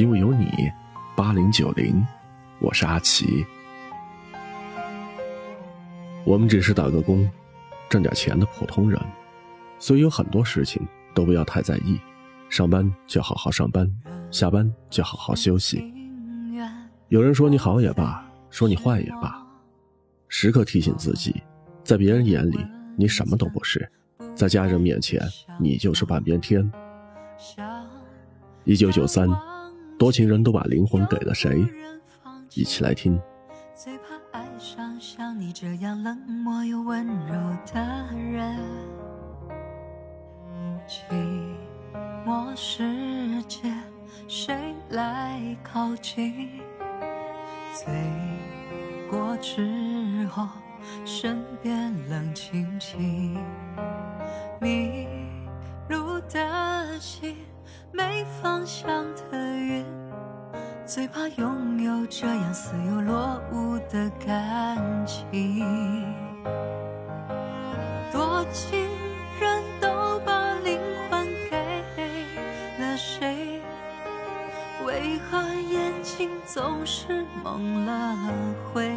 [0.00, 0.72] 因为有你，
[1.14, 2.02] 八零九零，
[2.58, 3.44] 我是阿奇。
[6.24, 7.30] 我们只是打个工，
[7.86, 8.98] 挣点钱的普通人，
[9.78, 10.80] 所以有很多事情
[11.14, 12.00] 都不要太在意。
[12.48, 13.86] 上班就好好上班，
[14.30, 15.92] 下班就好好休息。
[17.08, 19.46] 有人说你好也罢，说你坏也罢，
[20.28, 21.42] 时刻提醒自己，
[21.84, 22.58] 在别人眼里
[22.96, 23.86] 你什么都不是，
[24.34, 25.20] 在家人面前
[25.58, 26.72] 你就是半边天。
[28.64, 29.28] 一九九三，
[30.00, 31.62] 多情人都把灵魂给了谁？
[32.54, 33.20] 一起来听。
[33.74, 37.34] 最怕爱上像你这样冷漠又温柔
[37.70, 38.56] 的人，
[40.88, 41.02] 寂
[42.24, 43.70] 寞世界
[44.26, 46.48] 谁来靠近？
[47.74, 47.92] 醉
[49.10, 50.48] 过之后，
[51.04, 53.34] 身边冷清清，
[54.62, 55.06] 迷
[55.90, 57.36] 路的心。
[57.92, 59.84] 没方向的云，
[60.86, 66.06] 最怕拥有这样似有落无的感情。
[68.12, 68.86] 多情
[69.40, 70.78] 人都把灵
[71.10, 71.58] 魂给
[72.78, 73.60] 了谁？
[74.86, 78.16] 为何眼睛总是蒙了
[78.72, 78.96] 灰？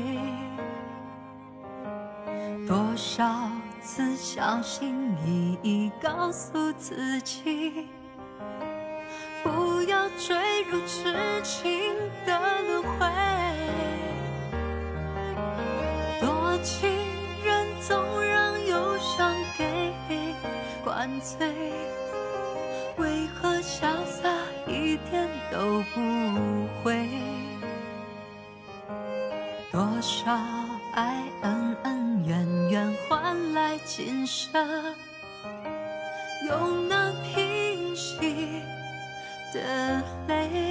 [2.67, 3.49] 多少
[3.83, 7.89] 次小心翼翼告诉自己。
[9.43, 11.93] 不要坠入痴情
[12.25, 13.05] 的轮回，
[16.21, 16.89] 多情
[17.43, 19.93] 人总让忧伤给
[20.81, 21.45] 灌醉，
[22.97, 24.29] 为何潇洒
[24.65, 25.99] 一点都不
[26.81, 27.09] 会？
[29.73, 30.31] 多少
[30.93, 34.51] 爱恩恩怨怨换来今生，
[36.47, 38.63] 又能平息？
[39.53, 40.62] 的泪。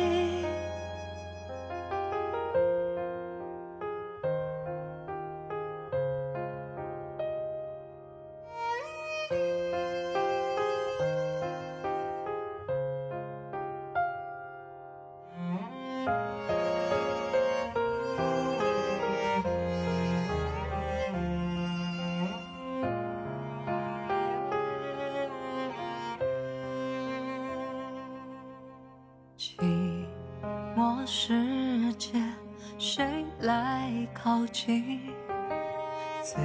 [33.42, 35.00] 来靠近？
[36.22, 36.40] 醉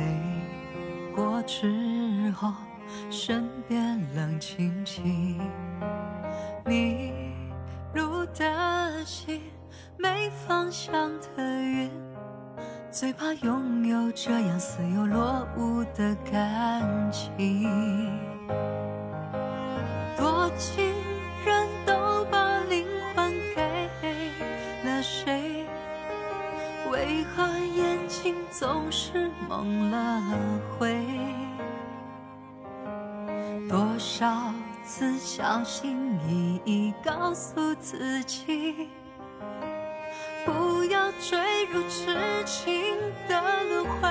[1.15, 2.51] 过之后，
[3.11, 5.39] 身边冷清清。
[6.65, 7.13] 迷
[7.93, 9.43] 路的心，
[9.97, 11.91] 没方向的云，
[12.89, 18.11] 最怕拥有这样似有落无的感情。
[20.17, 20.86] 多情。
[28.59, 30.19] 总是梦了
[30.79, 31.05] 回？
[33.69, 34.51] 多少
[34.83, 38.89] 次小心翼翼告诉自己，
[40.43, 42.97] 不要坠入痴情
[43.27, 44.09] 的轮回。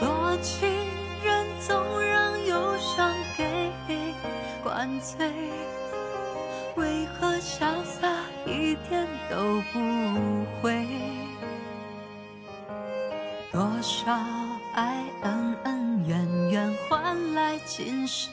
[0.00, 0.66] 多情
[1.22, 3.70] 人总让忧伤给
[4.64, 5.30] 灌醉，
[6.76, 8.08] 为何潇洒？
[8.46, 9.80] 一点都不
[10.62, 10.86] 会，
[13.76, 14.10] 多少
[14.72, 18.32] 爱恩恩怨怨换来今生，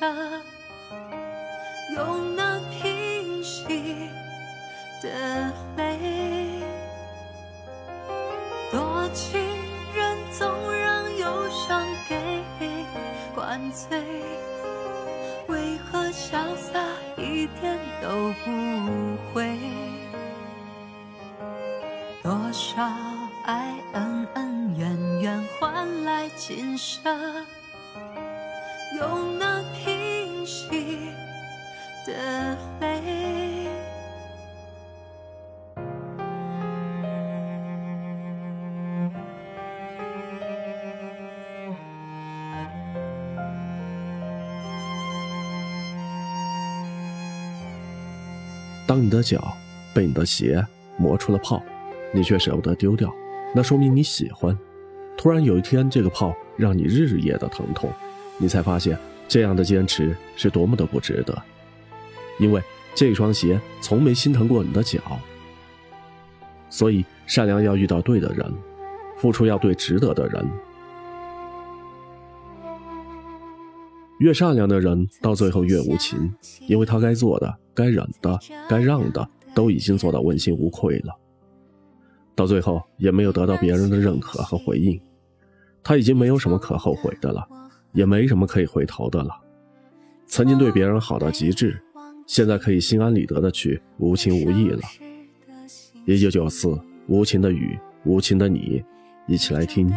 [1.93, 4.09] 又能平息
[5.01, 6.63] 的泪？
[8.71, 9.37] 多情
[9.93, 12.45] 人总让忧伤给
[13.35, 14.01] 灌醉，
[15.49, 16.79] 为何潇洒
[17.17, 19.59] 一点都不会？
[22.23, 22.89] 多少
[23.45, 27.03] 爱恩恩怨怨换来今生，
[28.97, 31.11] 又能平息
[32.07, 33.67] 的泪？
[48.87, 49.57] 当你的脚
[49.93, 51.61] 被你的鞋磨出了泡。
[52.15, 53.11] 你却舍不得丢掉，
[53.53, 54.57] 那说明你喜欢。
[55.15, 57.89] 突然有一天，这个泡让你日夜的疼痛，
[58.37, 58.97] 你才发现
[59.27, 61.39] 这样的坚持是多么的不值得。
[62.39, 62.61] 因为
[62.95, 64.99] 这双鞋从没心疼过你的脚。
[66.69, 68.51] 所以，善良要遇到对的人，
[69.17, 70.43] 付出要对值得的人。
[74.17, 76.33] 越善良的人，到最后越无情，
[76.67, 81.15] 因为他该做的、该忍的、该让的，都已经做到问心无愧了。
[82.35, 84.99] 到最后也没有得到别人的认可和回应，
[85.83, 87.47] 他已经没有什么可后悔的了，
[87.91, 89.29] 也没什么可以回头的了。
[90.25, 91.79] 曾经对别人好到极致，
[92.25, 94.79] 现在可以心安理得的去无情无义了。
[96.05, 98.83] 一九九四，无情的雨，无情的你，
[99.27, 99.91] 一起来听。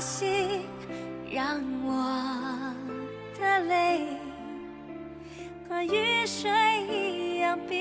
[0.00, 0.64] 心，
[1.30, 2.74] 让我
[3.38, 4.06] 的泪
[5.68, 6.50] 和雨水
[6.88, 7.78] 一样冰。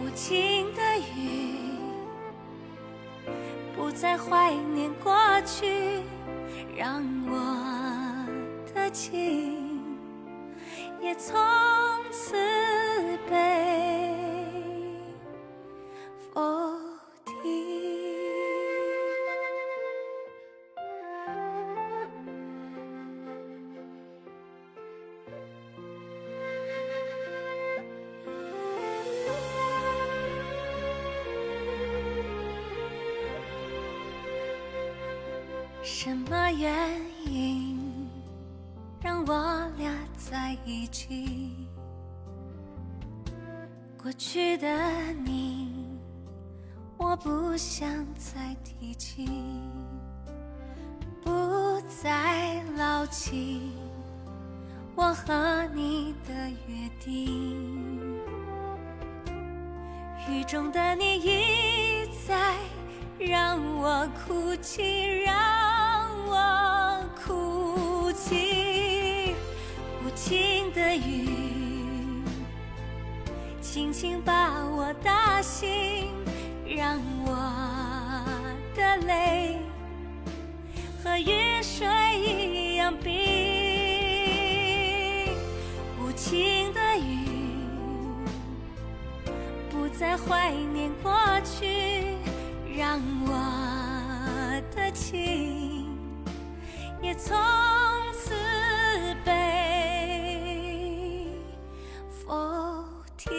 [0.00, 0.82] 无情的
[1.16, 1.78] 雨，
[3.76, 5.14] 不再怀念过
[5.46, 6.02] 去，
[6.76, 7.32] 让我
[8.74, 9.80] 的情
[11.00, 11.36] 也从
[12.10, 12.36] 此
[36.00, 36.70] 什么原
[37.26, 37.76] 因
[39.02, 41.56] 让我俩在一起？
[44.00, 44.68] 过去的
[45.24, 45.98] 你，
[46.96, 49.28] 我不想再提起，
[51.20, 53.72] 不再牢记
[54.94, 58.16] 我和你的约定。
[60.30, 62.54] 雨中的你一再
[63.18, 65.68] 让我哭泣，让。
[66.30, 69.34] 我哭泣，
[70.04, 72.22] 无情的雨，
[73.62, 76.12] 轻轻把我打醒，
[76.66, 77.34] 让我
[78.76, 79.58] 的泪
[81.02, 81.86] 和雨水
[82.20, 83.14] 一样冰。
[85.98, 87.26] 无情的雨，
[89.70, 91.12] 不再怀念过
[91.42, 92.16] 去，
[92.76, 93.32] 让我
[94.74, 95.86] 的情。
[97.00, 97.36] 也从
[98.12, 98.34] 此
[99.24, 99.30] 被
[102.26, 102.84] 否
[103.16, 103.30] 定。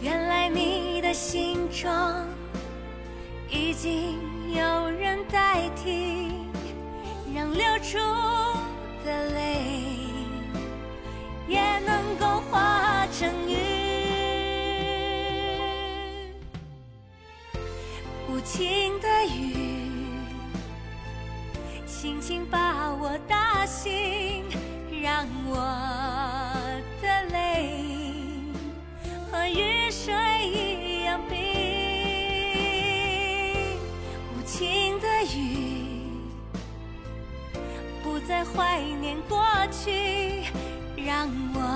[0.00, 1.90] 原来你的心中
[3.50, 4.20] 已经
[4.54, 6.30] 有人代替，
[7.34, 7.98] 让流出
[9.04, 9.95] 的泪
[18.46, 20.06] 无情的雨，
[21.84, 24.44] 轻轻把我打醒，
[25.02, 25.56] 让我
[27.02, 27.80] 的泪
[29.32, 30.14] 和雨水
[30.46, 31.36] 一样冰。
[34.30, 36.12] 无情的雨，
[38.04, 40.44] 不再怀念过去，
[40.94, 41.75] 让我